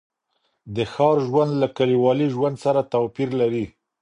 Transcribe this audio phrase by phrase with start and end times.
[0.75, 3.65] د ښار ژوند له کلیوالي ژوند سره توپیر لري.